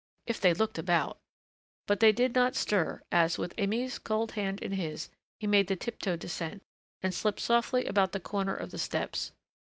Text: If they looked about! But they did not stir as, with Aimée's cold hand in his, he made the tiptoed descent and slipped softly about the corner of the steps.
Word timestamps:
If 0.25 0.41
they 0.41 0.55
looked 0.55 0.79
about! 0.79 1.19
But 1.85 1.99
they 1.99 2.11
did 2.11 2.33
not 2.33 2.55
stir 2.55 3.03
as, 3.11 3.37
with 3.37 3.55
Aimée's 3.57 3.99
cold 3.99 4.31
hand 4.31 4.59
in 4.59 4.71
his, 4.71 5.11
he 5.39 5.45
made 5.45 5.67
the 5.67 5.75
tiptoed 5.75 6.19
descent 6.21 6.63
and 7.03 7.13
slipped 7.13 7.39
softly 7.39 7.85
about 7.85 8.11
the 8.11 8.19
corner 8.19 8.55
of 8.55 8.71
the 8.71 8.79
steps. 8.79 9.31